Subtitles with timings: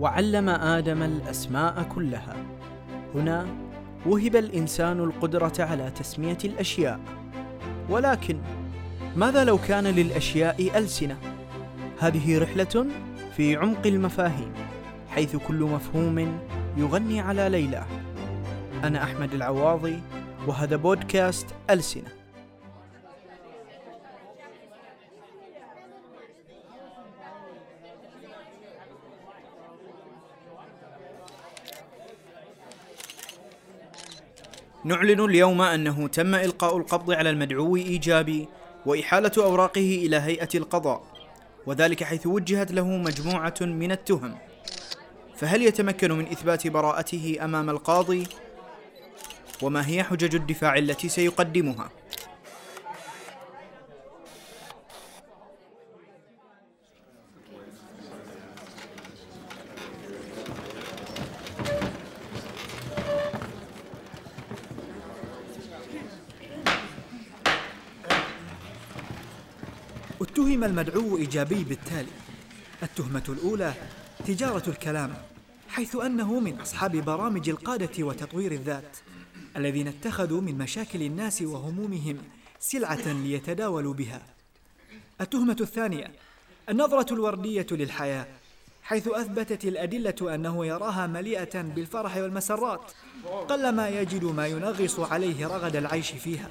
[0.00, 2.36] وعلم آدم الأسماء كلها.
[3.14, 3.46] هنا
[4.06, 7.00] وهب الإنسان القدرة على تسمية الأشياء.
[7.90, 8.38] ولكن
[9.16, 11.16] ماذا لو كان للأشياء ألسنة؟
[12.00, 12.86] هذه رحلة
[13.36, 14.52] في عمق المفاهيم
[15.08, 16.38] حيث كل مفهوم
[16.76, 17.84] يغني على ليلى
[18.84, 20.00] أنا أحمد العواضي
[20.46, 22.15] وهذا بودكاست ألسنة.
[34.86, 38.48] نعلن اليوم أنه تم إلقاء القبض على المدعو إيجابي
[38.86, 41.02] وإحالة أوراقه إلى هيئة القضاء
[41.66, 44.38] وذلك حيث وجهت له مجموعة من التهم
[45.36, 48.26] فهل يتمكن من إثبات براءته أمام القاضي؟
[49.62, 51.90] وما هي حجج الدفاع التي سيقدمها؟
[70.46, 72.12] اتهم المدعو إيجابي بالتالي.
[72.82, 73.74] التهمة الأولى
[74.26, 75.14] تجارة الكلام
[75.68, 78.96] حيث أنه من أصحاب برامج القادة وتطوير الذات
[79.56, 82.18] الذين اتخذوا من مشاكل الناس وهمومهم
[82.60, 84.22] سلعة ليتداولوا بها.
[85.20, 86.12] التهمة الثانية
[86.68, 88.26] النظرة الوردية للحياة
[88.82, 92.92] حيث أثبتت الأدلة أنه يراها مليئة بالفرح والمسرات
[93.48, 96.50] قلما يجد ما ينغص عليه رغد العيش فيها.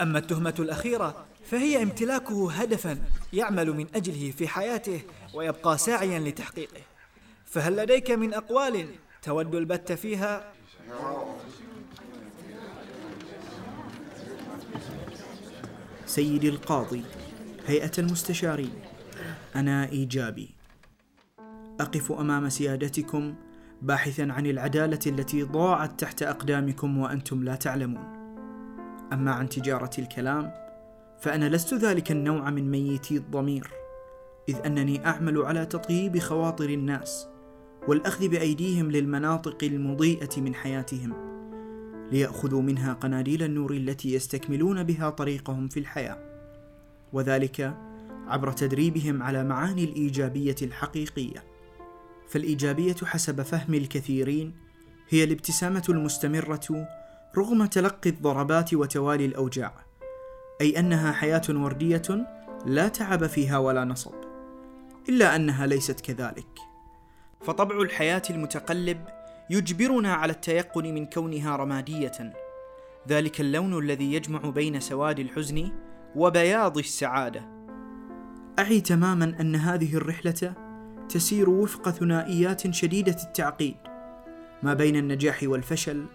[0.00, 2.98] أما التهمة الأخيرة فهي امتلاكه هدفا
[3.32, 5.02] يعمل من أجله في حياته
[5.34, 6.80] ويبقى ساعيا لتحقيقه.
[7.44, 8.86] فهل لديك من أقوال
[9.22, 10.52] تود البت فيها؟
[16.06, 17.02] سيدي القاضي
[17.66, 18.72] هيئة المستشارين
[19.56, 20.50] أنا إيجابي.
[21.80, 23.34] أقف أمام سيادتكم
[23.82, 28.15] باحثا عن العدالة التي ضاعت تحت أقدامكم وأنتم لا تعلمون.
[29.12, 30.52] أما عن تجارة الكلام
[31.20, 33.70] فأنا لست ذلك النوع من ميتي الضمير
[34.48, 37.28] إذ أنني أعمل على تطييب خواطر الناس
[37.88, 41.12] والأخذ بأيديهم للمناطق المضيئة من حياتهم
[42.12, 46.18] ليأخذوا منها قناديل النور التي يستكملون بها طريقهم في الحياة
[47.12, 47.76] وذلك
[48.26, 51.44] عبر تدريبهم على معاني الإيجابية الحقيقية.
[52.28, 54.52] فالإيجابية حسب فهم الكثيرين
[55.08, 56.86] هي الابتسامة المستمرة
[57.38, 59.74] رغم تلقي الضربات وتوالي الأوجاع
[60.60, 62.26] أي أنها حياة وردية
[62.66, 64.14] لا تعب فيها ولا نصب
[65.08, 66.58] إلا أنها ليست كذلك.
[67.40, 69.04] فطبع الحياة المتقلب
[69.50, 72.32] يجبرنا على التيقن من كونها رمادية
[73.08, 75.72] ذلك اللون الذي يجمع بين سواد الحزن
[76.16, 77.48] وبياض السعادة.
[78.58, 80.54] أعي تماما أن هذه الرحلة
[81.08, 83.76] تسير وفق ثنائيات شديدة التعقيد
[84.62, 86.06] ما بين النجاح والفشل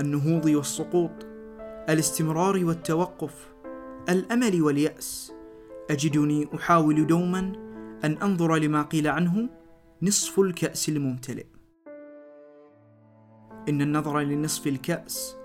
[0.00, 1.26] النهوض والسقوط
[1.88, 3.54] الاستمرار والتوقف
[4.08, 5.32] الأمل واليأس.
[5.90, 7.38] أجدني أحاول دوما
[8.04, 9.48] أن أنظر لما قيل عنه
[10.02, 11.46] نصف الكأس الممتلئ.
[13.68, 15.36] إن النظر لنصف الكأس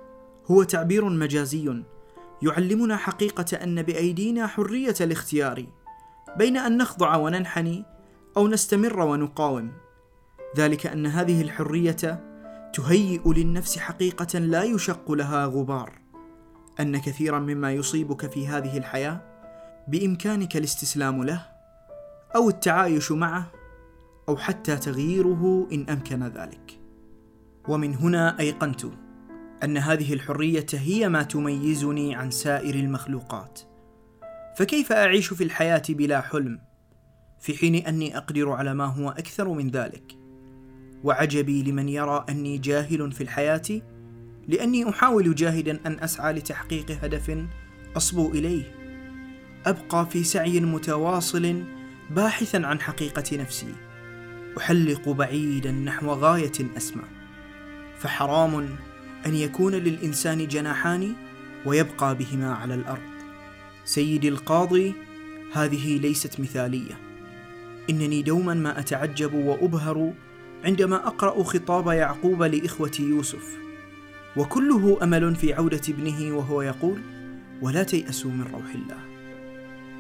[0.52, 1.84] هو تعبير مجازي.
[2.42, 5.66] يعلمنا حقيقة أن بأيدينا حرية الاختيار
[6.38, 7.86] بين أن نخضع وننحني
[8.38, 9.72] أو نستمر ونقاوم.
[10.58, 12.33] ذلك أن هذه الحرية
[12.74, 16.00] تهيئ للنفس حقيقة لا يشق لها غبار.
[16.80, 19.22] أن كثيرا مما يصيبك في هذه الحياة
[19.88, 21.46] بإمكانك الاستسلام له
[22.36, 23.52] أو التعايش معه
[24.30, 26.80] أو حتى تغييره إن أمكن ذلك.
[27.68, 28.86] ومن هنا أيقنت
[29.64, 33.60] أن هذه الحرية هي ما تميزني عن سائر المخلوقات.
[34.58, 36.60] فكيف أعيش في الحياة بلا حلم
[37.40, 40.23] في حين أني أقدر على ما هو أكثر من ذلك؟
[41.04, 43.82] وعجبي لمن يرى أني جاهل في الحياة
[44.48, 47.46] لأني أحاول جاهدا أن أسعى لتحقيق هدف
[47.98, 48.64] أصبو إليه.
[49.66, 51.64] أبقى في سعي متواصل
[52.10, 53.74] باحثا عن حقيقة نفسي.
[54.58, 57.04] أحلق بعيدا نحو غاية أسمى.
[57.98, 58.70] فحرام
[59.26, 61.14] أن يكون للإنسان جناحان
[61.66, 63.14] ويبقى بهما على الأرض.
[63.86, 64.94] سيدي القاضي
[65.54, 66.98] هذه ليست مثالية.
[67.90, 70.14] إنني دوما ما أتعجب وأبهر
[70.64, 73.58] عندما أقرأ خطاب يعقوب لإخوة يوسف.
[74.38, 77.02] وكله أمل في عودة ابنه وهو يقول
[77.62, 78.98] ولا تيأسوا من روح الله.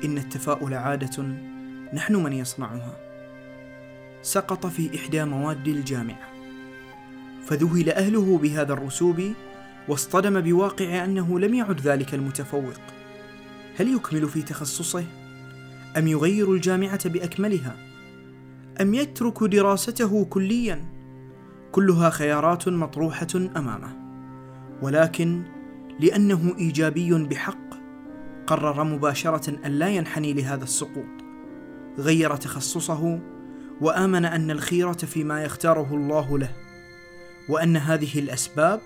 [0.05, 1.23] إن التفاؤل عادة
[1.93, 2.97] نحن من يصنعها.
[4.21, 6.33] سقط في إحدى مواد الجامعة.
[7.45, 9.33] فذهل أهله بهذا الرسوب
[9.87, 12.81] واصطدم بواقع أنه لم يعد ذلك المتفوق.
[13.79, 15.05] هل يكمل في تخصصه؟
[15.97, 17.92] أم يغير الجامعة بأكملها؟
[18.81, 20.85] أم يترك دراسته كليا؟
[21.71, 23.89] كلها خيارات مطروحة أمامه.
[24.81, 25.43] ولكن
[25.99, 27.73] لأنه إيجابي بحق
[28.47, 31.23] قرر مباشرة أن لا ينحني لهذا السقوط.
[31.97, 33.19] غير تخصصه
[33.81, 36.51] وآمن أن الخيرة فيما يختاره الله له.
[37.49, 38.81] وأن هذه الأسباب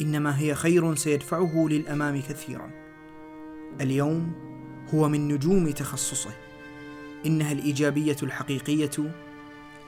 [0.00, 2.70] إنما هي خير سيدفعه للأمام كثيرا.
[3.80, 4.32] اليوم
[4.94, 6.30] هو من نجوم تخصصه.
[7.26, 9.14] إنها الإيجابية الحقيقية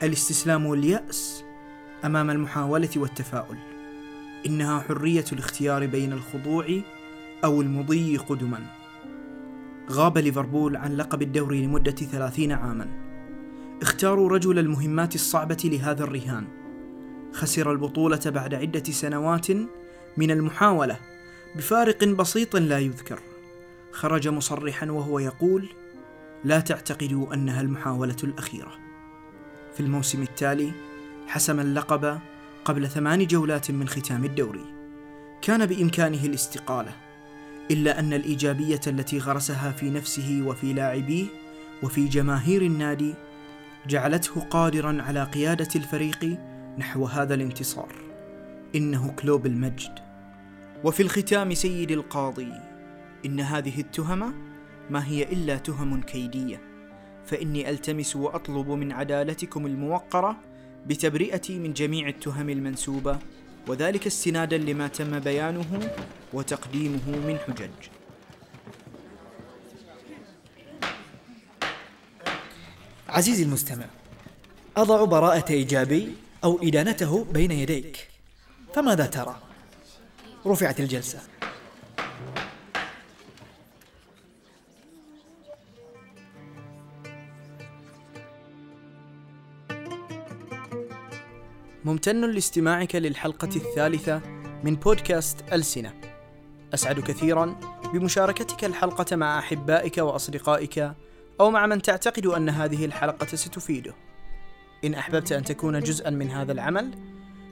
[0.02, 1.44] الاستسلام واليأس
[2.04, 3.56] أمام المحاولة والتفاؤل.
[4.46, 6.66] إنها حرية الاختيار بين الخضوع
[7.44, 8.58] أو المضي قدما
[9.90, 12.88] غاب ليفربول عن لقب الدوري لمدة ثلاثين عاما.
[13.82, 16.44] اختاروا رجل المهمات الصعبة لهذا الرهان.
[17.32, 19.50] خسر البطولة بعد عدة سنوات
[20.16, 20.96] من المحاولة
[21.56, 23.20] بفارق بسيط لا يذكر.
[23.92, 25.68] خرج مصرحا وهو يقول
[26.44, 28.72] لا تعتقدوا أنها المحاولة الأخيرة.
[29.74, 30.72] في الموسم التالي
[31.26, 32.18] حسم اللقب
[32.64, 34.64] قبل ثمان جولات من ختام الدوري.
[35.42, 36.92] كان بإمكانه الاستقالة
[37.70, 41.26] إلا أن الإيجابية التي غرسها في نفسه وفي لاعبيه
[41.82, 43.14] وفي جماهير النادي
[43.86, 46.38] جعلته قادرا على قيادة الفريق
[46.78, 47.94] نحو هذا الانتصار.
[48.74, 49.98] إنه كلوب المجد.
[50.84, 52.52] وفي الختام سيدي القاضي
[53.26, 54.47] إن هذه التهم
[54.90, 56.60] ما هي إلا تهم كيدية.
[57.26, 60.36] فإني ألتمس وأطلب من عدالتكم الموقرة
[60.86, 63.18] بتبرئتي من جميع التهم المنسوبة
[63.66, 65.90] وذلك استنادا لما تم بيانه
[66.32, 67.70] وتقديمه من حجج.
[73.08, 73.86] عزيزي المستمع
[74.76, 76.12] أضع براءة إيجابي
[76.44, 78.08] أو إدانته بين يديك
[78.74, 79.36] فماذا ترى؟
[80.46, 81.37] رفعت الجلسة.
[91.88, 94.20] ممتن لاستماعك للحلقة الثالثة
[94.64, 95.92] من بودكاست ألسنة.
[96.74, 97.60] أسعد كثيرا
[97.94, 100.92] بمشاركتك الحلقة مع أحبائك وأصدقائك
[101.40, 103.94] أو مع من تعتقد أن هذه الحلقة ستفيده.
[104.84, 106.90] إن أحببت أن تكون جزءا من هذا العمل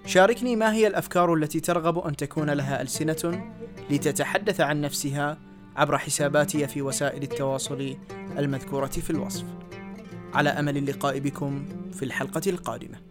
[0.06, 3.52] شاركني ما هي الأفكار التي ترغب أن تكون لها ألسنة
[3.90, 5.38] لتتحدث عن نفسها
[5.76, 7.96] عبر حساباتي في وسائل التواصل
[8.38, 9.44] المذكورة في الوصف.
[10.34, 13.06] على أمل اللقاء بكم في الحلقة القادمة.